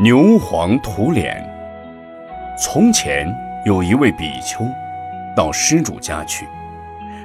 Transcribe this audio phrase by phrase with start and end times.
[0.00, 1.44] 牛黄涂脸。
[2.56, 3.26] 从前
[3.64, 4.64] 有一位比丘，
[5.34, 6.46] 到施主家去，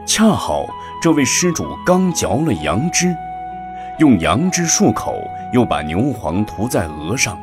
[0.08, 0.66] 恰好
[1.00, 3.16] 这位施主刚嚼了杨枝，
[4.00, 5.14] 用杨枝漱口，
[5.52, 7.40] 又把牛黄涂在额上，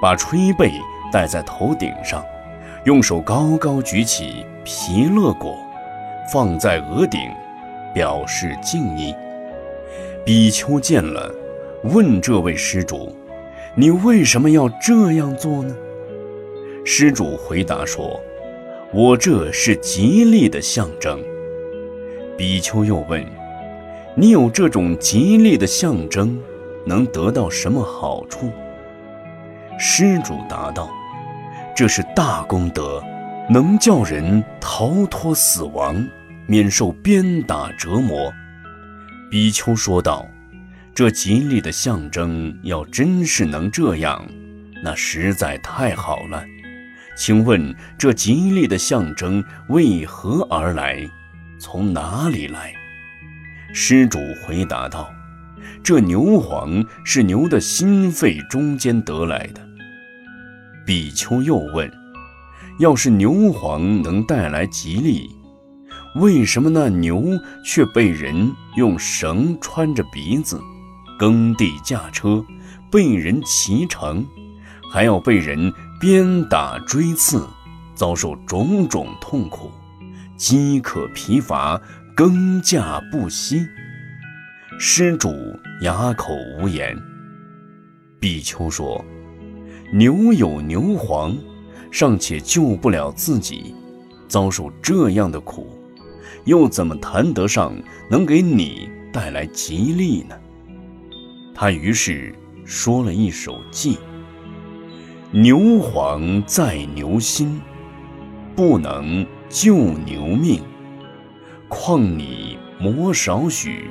[0.00, 2.24] 把吹背戴在头顶上，
[2.84, 5.58] 用手高高举起皮勒果，
[6.32, 7.20] 放在额顶，
[7.92, 9.12] 表示敬意。
[10.24, 11.28] 比丘见了，
[11.82, 13.12] 问这位施主。
[13.74, 15.74] 你为什么要这样做呢？
[16.84, 18.20] 施主回答说
[18.92, 21.22] ：“我这是吉利的象征。”
[22.36, 23.24] 比丘又问
[24.14, 26.38] ：“你有这种吉利的象征，
[26.84, 28.50] 能得到什么好处？”
[29.80, 30.90] 施主答道
[31.74, 33.02] ：“这是大功德，
[33.48, 36.06] 能叫人逃脱死亡，
[36.46, 38.30] 免受鞭打折磨。”
[39.30, 40.26] 比丘说道。
[40.94, 44.22] 这吉利的象征，要真是能这样，
[44.84, 46.44] 那实在太好了。
[47.16, 51.08] 请问这吉利的象征为何而来？
[51.58, 52.74] 从哪里来？
[53.72, 55.10] 施主回答道
[55.82, 59.66] ：“这牛黄是牛的心肺中间得来的。”
[60.84, 61.90] 比丘又问
[62.80, 65.30] ：“要是牛黄能带来吉利，
[66.16, 67.24] 为什么那牛
[67.64, 70.60] 却被人用绳穿着鼻子？”
[71.22, 72.44] 耕地驾车，
[72.90, 74.26] 被人骑乘，
[74.90, 77.46] 还要被人鞭打追刺，
[77.94, 79.70] 遭受种种痛苦，
[80.36, 81.80] 饥渴疲乏，
[82.16, 83.64] 耕稼不息。
[84.80, 85.30] 施主
[85.82, 87.00] 哑口无言。
[88.18, 89.04] 比丘说
[89.94, 91.36] ：“牛有牛黄，
[91.92, 93.72] 尚且救不了自己，
[94.26, 95.68] 遭受这样的苦，
[96.46, 97.72] 又怎么谈得上
[98.10, 100.34] 能给你带来吉利呢？”
[101.62, 102.34] 他于是
[102.64, 103.96] 说了一首偈
[105.30, 107.60] ：“牛黄在牛心，
[108.56, 110.60] 不能救牛命。
[111.68, 113.88] 况你磨少许，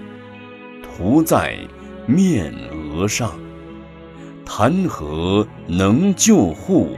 [0.84, 1.58] 涂在
[2.06, 3.40] 面额上，
[4.46, 6.90] 谈何能救护？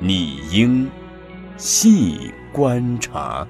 [0.00, 0.90] 你应
[1.56, 3.46] 细观察。”